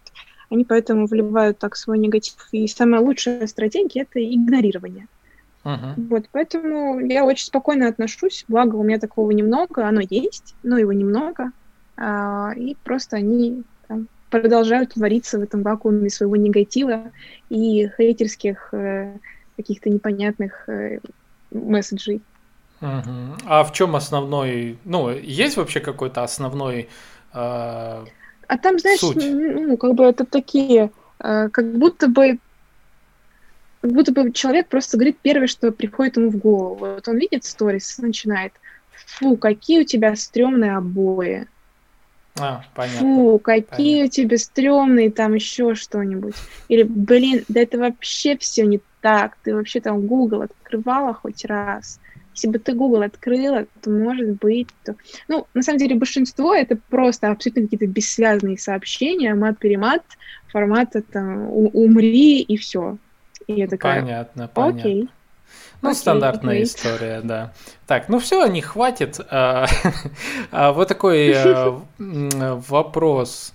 [0.52, 2.34] они поэтому вливают так свой негатив.
[2.52, 5.06] И самая лучшая стратегия— это игнорирование.
[5.64, 5.94] Uh-huh.
[6.08, 10.92] Вот, поэтому я очень спокойно отношусь, благо у меня такого немного, оно есть, но его
[10.92, 11.52] немного,
[11.96, 17.12] а, и просто они там, продолжают твориться в этом вакууме своего негатива
[17.48, 19.16] и хейтерских э,
[19.56, 20.98] каких-то непонятных э,
[21.52, 22.22] месседжей.
[22.80, 23.38] Uh-huh.
[23.46, 26.88] А в чем основной, ну, есть вообще какой-то основной
[27.32, 28.04] э,
[28.52, 29.16] а там, знаешь, Суть.
[29.16, 32.38] ну, как бы это такие, э, как будто бы
[33.80, 36.76] как будто бы человек просто говорит первое, что приходит ему в голову.
[36.80, 38.52] Вот он видит сторис, начинает,
[39.06, 41.46] фу, какие у тебя стрёмные обои.
[42.38, 43.00] А, понятно.
[43.00, 44.04] Фу, какие понятно.
[44.04, 46.34] у тебя стрёмные, там еще что-нибудь.
[46.68, 49.38] Или, блин, да это вообще все не так.
[49.42, 52.00] Ты вообще там Google открывала хоть раз.
[52.34, 54.68] Если бы ты Google открыла, то, может быть...
[54.84, 54.94] То...
[55.28, 60.02] Ну, на самом деле, большинство— это просто абсолютно какие-то бессвязные сообщения, мат-перемат,
[60.48, 62.96] формата там «умри» и все.
[63.46, 64.00] И я такая...
[64.00, 64.80] Понятно, понятно.
[64.80, 65.08] Окей.
[65.82, 66.64] Ну, окей, стандартная окей.
[66.64, 67.52] история, да.
[67.86, 69.20] Так, ну все, не хватит.
[69.30, 69.66] А,
[70.50, 71.74] а, вот такой э,
[72.68, 73.52] вопрос.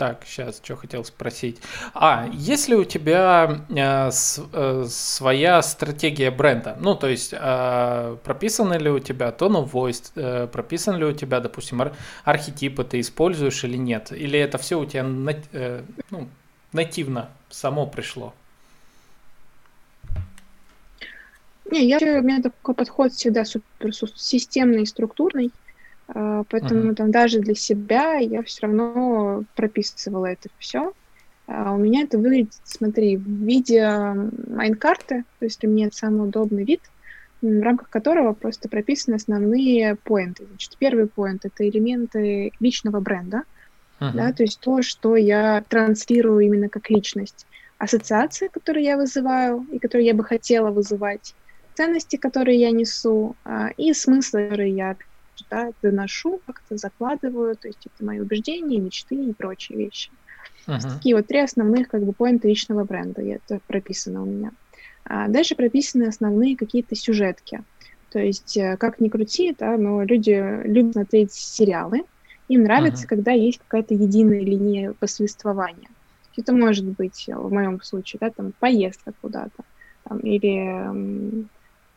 [0.00, 1.60] Так, сейчас, что хотел спросить.
[1.92, 6.74] А, есть ли у тебя э, с, э, своя стратегия бренда?
[6.80, 11.12] Ну, то есть, э, прописаны ли у тебя tone of voice, э, прописан ли у
[11.12, 11.92] тебя, допустим, ар-
[12.24, 14.10] архетипы ты используешь или нет?
[14.10, 16.28] Или это все у тебя на, э, ну,
[16.72, 18.32] нативно само пришло?
[21.70, 25.50] Не, я, у меня такой подход всегда супер системный, структурный.
[26.12, 26.94] А, поэтому uh-huh.
[26.94, 30.92] там даже для себя я все равно прописывала это все.
[31.46, 33.84] А у меня это выглядит, смотри, в виде
[34.48, 36.80] майнкарты, то есть для меня это самый удобный вид,
[37.42, 40.46] в рамках которого просто прописаны основные поинты.
[40.46, 43.42] Значит, первый поинт— это элементы личного бренда,
[44.00, 44.12] uh-huh.
[44.14, 47.46] да, то есть то, что я транслирую именно как личность.
[47.78, 51.34] Ассоциации, которые я вызываю и которые я бы хотела вызывать,
[51.74, 54.96] ценности, которые я несу, а, и смыслы, которые я
[55.50, 60.10] да, доношу, как-то закладываю, то есть это мои убеждения, мечты и прочие вещи.
[60.66, 60.80] Uh-huh.
[60.80, 64.52] Такие вот три основных как бы поинта личного бренда, это прописано у меня.
[65.04, 67.62] А дальше прописаны основные какие-то сюжетки.
[68.10, 72.02] То есть, э, как ни крути, да, но люди любят смотреть сериалы,
[72.48, 73.08] им нравится, uh-huh.
[73.08, 75.88] когда есть какая-то единая линия повествования.
[76.36, 79.64] Это может быть, э, в моем случае, да, там поездка куда-то,
[80.04, 81.48] там, или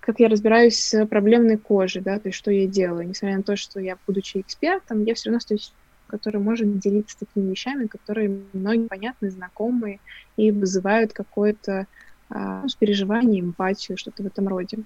[0.03, 3.07] как я разбираюсь с проблемной кожей, да, то есть что я делаю.
[3.07, 5.73] Несмотря на то, что я, будучи экспертом, я все равно остаюсь
[6.05, 9.99] который может делиться такими вещами, которые многим понятны, знакомые
[10.37, 11.87] и вызывают какое-то
[12.29, 14.79] а, ну, переживание, эмпатию, что-то в этом роде.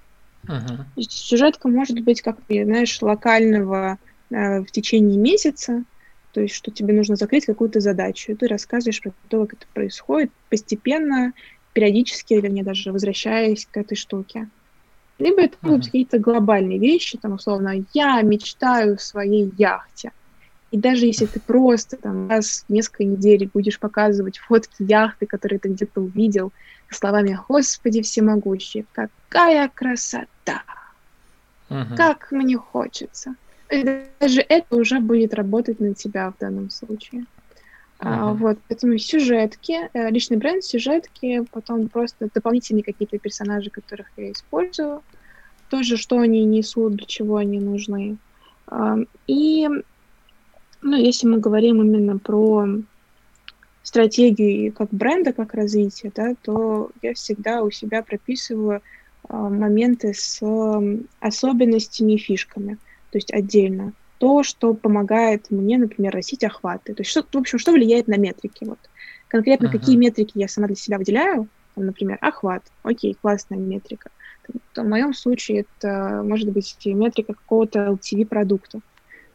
[0.48, 0.86] Uh-huh.
[1.10, 3.98] Сюжетка может быть как, знаешь, локального
[4.30, 5.84] э, в течение месяца,
[6.32, 9.66] То есть, что тебе нужно закрыть какую-то задачу, и ты рассказываешь про то, как это
[9.74, 11.34] происходит, постепенно,
[11.74, 14.50] периодически, или мне даже возвращаясь к этой штуке.
[15.20, 15.86] Либо это будут uh-huh.
[15.86, 20.12] какие-то глобальные вещи, там, условно, я мечтаю в своей яхте.
[20.70, 25.60] И даже если ты просто там раз в несколько недель будешь показывать фотки яхты, которые
[25.60, 26.52] ты где-то увидел,
[26.90, 30.64] словами «Господи всемогущий, какая красота!
[31.70, 31.96] Uh-huh.
[31.96, 33.36] Как мне хочется!»
[33.70, 33.84] И
[34.20, 37.26] даже это уже будет работать на тебя в данном случае.
[38.00, 38.08] Uh-huh.
[38.10, 44.32] А, вот, поэтому сюжетки, э, личный бренд, сюжетки, потом просто дополнительные какие-то персонажи, которых я
[44.32, 45.02] использую,
[45.70, 48.18] тоже что они несут, для чего они нужны.
[48.68, 49.68] А, и,
[50.82, 52.68] ну, если мы говорим именно про
[53.82, 58.84] стратегию как бренда, как развитие, да, то я всегда у себя прописываю
[59.28, 60.40] а, моменты с
[61.20, 62.78] особенностями и фишками,
[63.12, 66.94] то есть отдельно то, что помогает мне, например, растить охваты.
[66.94, 68.64] То есть, что, в общем, что влияет на метрики.
[68.66, 68.80] Вот.
[69.28, 69.80] Конкретно uh-huh.
[69.80, 72.64] какие метрики я сама для себя выделяю, там, например, охват.
[72.84, 74.10] Окей, классная метрика.
[74.76, 78.80] В моем случае это может быть метрика какого-то LTV-продукта.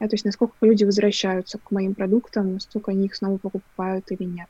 [0.01, 4.25] Да, то есть насколько люди возвращаются к моим продуктам, насколько они их снова покупают или
[4.25, 4.49] нет.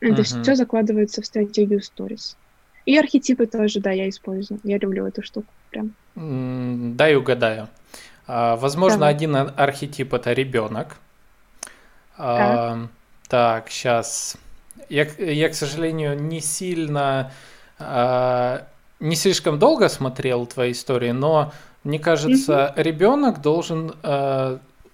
[0.00, 0.42] Это uh-huh.
[0.42, 2.36] все закладывается в стратегию Stories.
[2.84, 4.60] И архетипы тоже, да, я использую.
[4.64, 5.94] Я люблю эту штуку прям.
[6.16, 7.68] Мм, дай угадаю.
[8.26, 9.14] А, возможно, Давай.
[9.14, 10.96] один архетип это ребенок.
[12.16, 12.86] А,
[13.28, 14.36] так, сейчас.
[14.88, 17.32] Я, я, к сожалению, не сильно,
[17.78, 18.66] а,
[19.00, 21.52] не слишком долго смотрел твои истории, но
[21.84, 23.94] мне кажется, мм, ребенок должен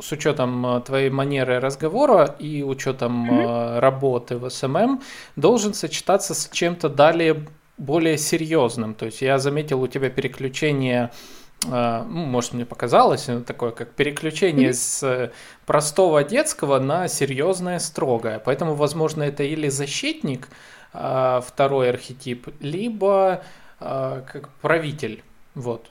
[0.00, 5.02] с учетом твоей манеры разговора и учетом мм работы в СММ
[5.36, 7.44] должен сочетаться с чем-то далее
[7.76, 8.94] более серьезным.
[8.94, 14.70] То есть я заметил у тебя переключение а, ну, может, мне показалось, такое как переключение
[14.70, 14.72] mm-hmm.
[14.72, 15.32] с
[15.66, 18.38] простого детского на серьезное строгое.
[18.38, 20.48] Поэтому, возможно, это или защитник,
[20.92, 23.42] а, второй архетип, либо
[23.80, 25.22] а, как правитель.
[25.54, 25.88] Вот.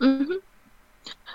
[0.00, 0.42] Mm-hmm.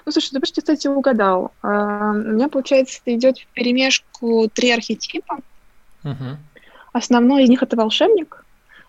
[0.05, 1.51] Ну, слушай, ты почти, кстати, угадал.
[1.63, 5.39] У меня, получается, идет в перемешку три архетипа.
[6.03, 6.37] Угу.
[6.93, 8.45] Основной из них это волшебник,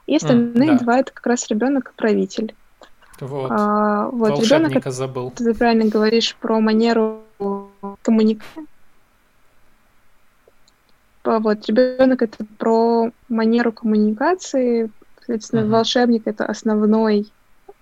[0.07, 0.85] и остальные mm, да.
[0.85, 2.55] два это как раз ребенок и правитель.
[3.20, 3.50] Вот.
[3.50, 5.31] А, вот ребенок, забыл.
[5.31, 7.22] Ты правильно говоришь про манеру
[8.02, 8.66] коммуникации.
[11.24, 15.70] Вот, ребенок это про манеру коммуникации, соответственно, uh-huh.
[15.70, 17.26] волшебник это основной,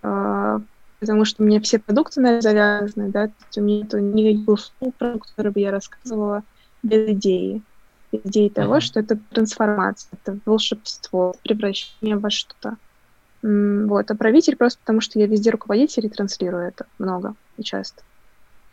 [0.03, 0.61] э,
[0.99, 4.49] потому что у меня все продукты наверное, завязаны, да, то есть у меня это никаких
[4.49, 6.43] услуг, про которые бы я рассказывала
[6.83, 7.61] без идеи.
[8.13, 8.55] Без идеи uh-huh.
[8.55, 12.79] того, что это трансформация, это волшебство, превращение во что-то.
[13.45, 14.11] Вот.
[14.11, 18.03] А правитель просто потому, что я везде руководитель и транслирую это много и часто.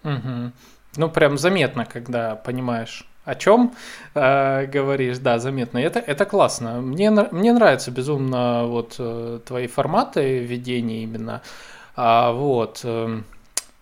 [0.04, 0.52] Угу.
[0.96, 3.76] Ну, прям заметно, когда понимаешь, о чем
[4.16, 5.78] э, говоришь, да, заметно.
[5.78, 6.80] Это, это классно.
[6.80, 11.42] Мне, мне нравятся безумно вот э, твои форматы ведения именно.
[11.98, 12.80] А, вот.
[12.86, 13.22] Э,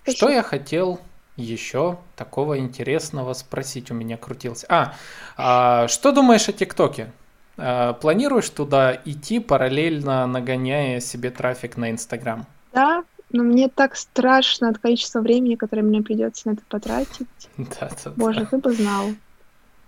[0.08, 0.99] что я хотел
[1.36, 4.65] еще такого интересного спросить у меня крутился.
[4.69, 4.95] А,
[5.38, 7.12] а что думаешь о ТикТоке?
[7.60, 12.45] Э, планируешь туда идти, параллельно нагоняя себе трафик на Инстаграм?
[12.74, 17.28] Да, но мне так страшно от количества времени, которое мне придется на это потратить.
[17.58, 18.45] Да, да, Боже, да.
[18.45, 19.08] ты бы знал.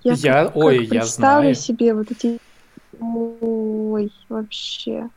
[0.04, 1.56] Я, я как, ой, как я знаю.
[1.56, 2.40] себе вот эти...
[3.00, 5.10] Ой, вообще.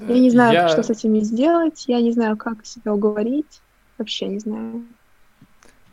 [0.00, 0.68] Я не знаю, я...
[0.68, 3.60] что с этими сделать, я не знаю, как себя уговорить.
[3.98, 4.84] Вообще не знаю.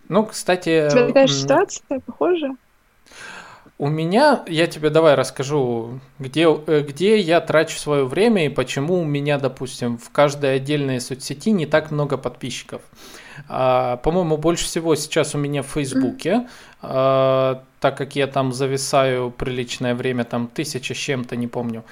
[0.08, 0.88] Ну, кстати...
[0.88, 2.56] У тебя такая ситуация похожа?
[3.80, 9.00] У меня, я тебе давай расскажу, где, э, где я трачу свое время и почему
[9.02, 12.82] у меня, допустим, в каждой отдельной соцсети не так много подписчиков.
[13.48, 16.48] А, по-моему, больше всего сейчас у меня в Фейсбуке,
[16.82, 21.84] а, так как я там зависаю приличное время, там тысяча с чем-то, не помню.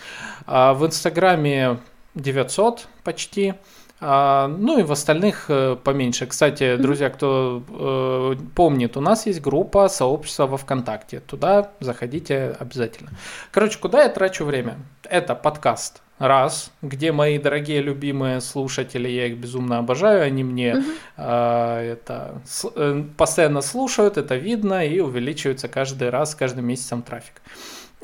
[0.48, 1.78] А в Инстаграме
[2.16, 3.54] 900 почти.
[4.02, 6.26] А, ну и в остальных э, поменьше.
[6.26, 11.22] Кстати, друзья, кто э, помнит, у нас есть группа сообщества во ВКонтакте.
[11.22, 13.12] Туда заходите обязательно.
[13.52, 14.76] Короче, куда я трачу время?
[15.04, 16.02] Это подкаст.
[16.18, 20.84] Раз, где мои дорогие любимые слушатели, я их безумно обожаю, они мне
[21.18, 27.42] э, это с, э, постоянно слушают, это видно и увеличивается каждый раз, каждым месяцем трафик.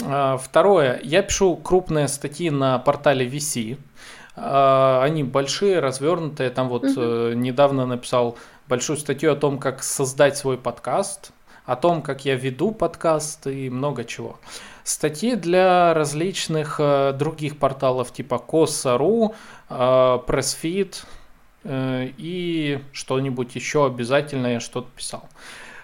[0.02, 3.78] Э, второе, я пишу крупные статьи на портале VC.
[4.44, 6.50] А, они большие, развернутые.
[6.50, 7.34] Там вот угу.
[7.34, 8.38] недавно написал
[8.68, 11.32] большую статью о том, как создать свой подкаст,
[11.66, 14.40] о том, как я веду подкаст и много чего.
[14.84, 19.36] Статьи для различных э, других порталов типа Коса.ру,
[19.70, 20.96] э, Pressfeed
[21.64, 25.30] э, и что-нибудь еще обязательно я что-то писал.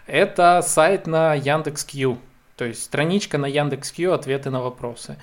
[0.08, 2.18] это сайт на Яндекс.Кью.
[2.55, 5.18] То есть страничка на Яндекс.Кью, ответы на вопросы.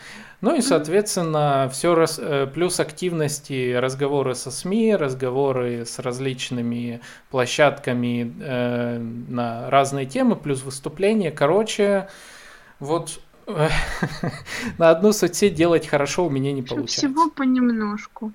[0.45, 8.31] Ну и, соответственно, все раз, э, плюс активности, разговоры со СМИ, разговоры с различными площадками
[8.41, 11.31] э, на разные темы, плюс выступления.
[11.31, 12.11] Короче,
[12.79, 13.71] вот э,
[14.79, 17.09] на одну соцсеть делать хорошо у меня не получается.
[17.09, 18.31] Всего понемножку.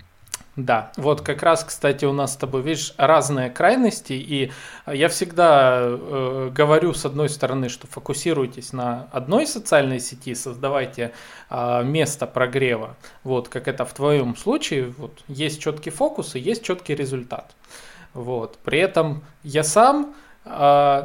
[0.66, 4.52] Да, вот как раз, кстати, у нас с тобой, видишь, разные крайности, и
[4.86, 11.14] я всегда э, говорю с одной стороны, что фокусируйтесь на одной социальной сети, создавайте
[11.50, 16.62] э, место прогрева, вот как это в твоем случае, вот есть четкий фокус и есть
[16.62, 17.56] четкий результат,
[18.14, 18.58] вот.
[18.66, 20.14] При этом я сам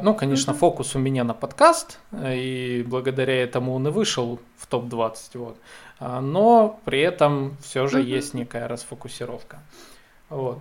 [0.01, 0.57] ну, конечно, mm-hmm.
[0.57, 5.15] фокус у меня на подкаст, и благодаря этому он и вышел в топ-20.
[5.35, 5.57] Вот.
[5.99, 8.17] А, но при этом все же mm-hmm.
[8.17, 9.59] есть некая расфокусировка.
[10.29, 10.59] Вот.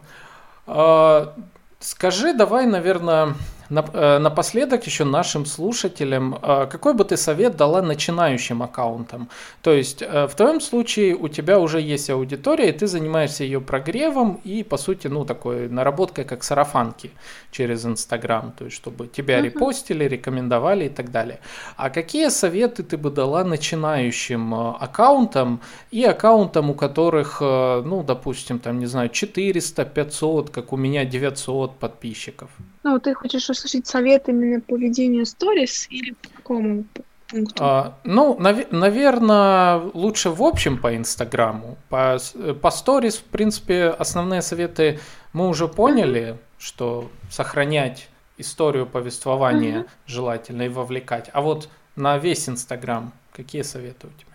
[0.66, 1.34] А,
[1.80, 8.62] скажи, давай, наверное, Э, напоследок еще нашим слушателям, э, какой бы ты совет дала начинающим
[8.62, 9.28] аккаунтам?
[9.62, 13.60] То есть э, в твоем случае у тебя уже есть аудитория, и ты занимаешься ее
[13.60, 17.10] прогревом и, по сути, ну, такой наработкой как сарафанки
[17.50, 19.44] через Инстаграм, то есть чтобы тебя uh-huh.
[19.44, 21.38] репостили, рекомендовали и так далее.
[21.76, 25.60] А какие советы ты бы дала начинающим аккаунтам
[25.90, 31.78] и аккаунтам, у которых, ну, допустим, там, не знаю, 400, 500, как у меня 900
[31.78, 32.50] подписчиков?
[32.82, 36.84] Ну, ты хочешь услышать совет именно по ведению сторис или по какому
[37.28, 37.64] пункту?
[37.64, 41.76] А, ну, нав- наверное, лучше в общем по Инстаграму.
[41.88, 42.18] По,
[42.60, 45.00] по сторис, в принципе, основные советы
[45.32, 46.38] мы уже поняли, uh-huh.
[46.58, 49.88] что сохранять историю повествования uh-huh.
[50.06, 51.30] желательно и вовлекать.
[51.32, 54.34] А вот на весь Инстаграм какие советы у тебя?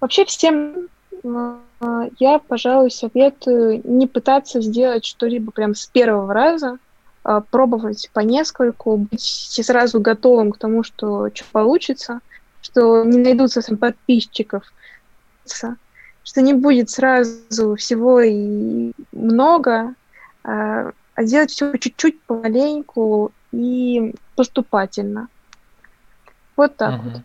[0.00, 0.88] Вообще всем
[1.24, 6.78] а, я, пожалуй, советую не пытаться сделать что-либо прям с первого раза,
[7.50, 12.20] пробовать по нескольку, быть сразу готовым к тому, что что получится,
[12.62, 14.64] что не найдутся там подписчиков,
[15.44, 19.94] что не будет сразу всего и много,
[20.44, 25.28] а, а делать все чуть-чуть помаленьку и поступательно.
[26.56, 27.10] Вот так угу.
[27.10, 27.22] вот.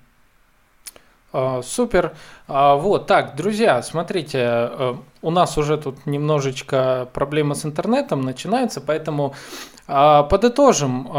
[1.38, 2.16] А, супер.
[2.48, 4.96] А, вот, так, друзья, смотрите, э,
[5.26, 9.34] у нас уже тут немножечко проблемы с интернетом начинаются, поэтому
[9.88, 11.10] а, подытожим.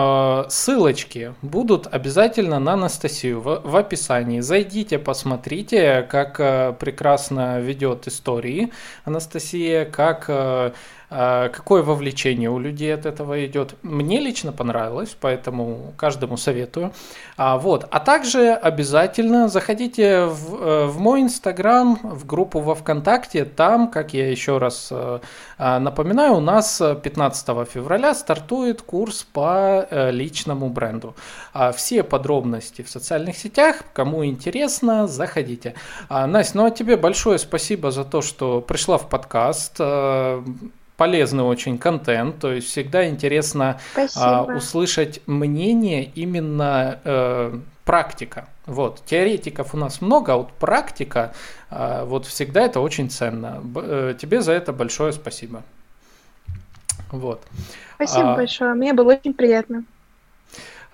[0.49, 4.41] Ссылочки будут обязательно на Анастасию в, описании.
[4.41, 8.73] Зайдите, посмотрите, как э, прекрасно ведет истории
[9.05, 10.73] Анастасия, как а,
[11.09, 13.75] какое вовлечение у людей от этого идет.
[13.83, 16.93] Мне лично понравилось, поэтому каждому советую.
[17.37, 17.87] А, вот.
[17.91, 23.45] а также обязательно заходите в, э, в мой инстаграм, в группу во ВКонтакте.
[23.45, 25.21] Там, как я еще раз э,
[25.59, 31.15] а, напоминаю, у нас 15 февраля стартует курс по э, личному бренду.
[31.75, 33.85] Все подробности в социальных сетях.
[33.93, 35.75] Кому интересно, заходите.
[36.09, 39.81] Настя, ну а тебе большое спасибо за то, что пришла в подкаст
[40.97, 43.79] полезный очень контент, то есть всегда интересно
[44.17, 48.49] а, услышать мнение именно э, практика.
[48.67, 51.33] Вот, теоретиков у нас много, а вот практика,
[51.71, 53.61] э, вот всегда это очень ценно.
[53.63, 55.63] Б, э, тебе за это большое спасибо.
[57.13, 57.43] Вот.
[57.95, 59.85] Спасибо а, большое, мне было очень приятно.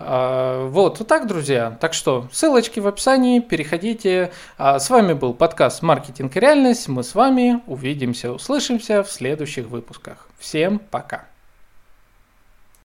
[0.05, 1.77] А, вот, вот так, друзья.
[1.81, 4.33] Так что ссылочки в описании, переходите.
[4.59, 6.89] А, с вами был подкаст «Маркетинг и реальность».
[6.89, 10.29] Мы с вами увидимся, услышимся в следующих выпусках.
[10.39, 11.32] Всем пока.